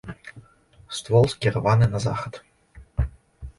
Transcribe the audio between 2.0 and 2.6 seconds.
захад.